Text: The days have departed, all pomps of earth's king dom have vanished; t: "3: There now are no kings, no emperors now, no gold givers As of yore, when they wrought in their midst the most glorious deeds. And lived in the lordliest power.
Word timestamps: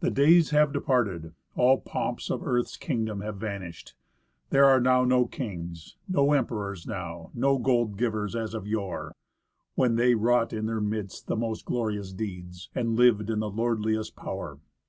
The 0.00 0.10
days 0.10 0.50
have 0.50 0.72
departed, 0.72 1.34
all 1.54 1.78
pomps 1.80 2.30
of 2.30 2.44
earth's 2.44 2.76
king 2.76 3.04
dom 3.04 3.20
have 3.20 3.36
vanished; 3.36 3.86
t: 3.86 3.92
"3: 4.50 4.50
There 4.58 4.80
now 4.80 5.02
are 5.02 5.06
no 5.06 5.26
kings, 5.26 5.96
no 6.08 6.32
emperors 6.32 6.84
now, 6.84 7.30
no 7.32 7.58
gold 7.58 7.96
givers 7.96 8.34
As 8.34 8.54
of 8.54 8.66
yore, 8.66 9.14
when 9.76 9.94
they 9.94 10.16
wrought 10.16 10.52
in 10.52 10.66
their 10.66 10.80
midst 10.80 11.28
the 11.28 11.36
most 11.36 11.64
glorious 11.64 12.12
deeds. 12.12 12.70
And 12.74 12.96
lived 12.96 13.30
in 13.30 13.38
the 13.38 13.52
lordliest 13.52 14.16
power. 14.16 14.58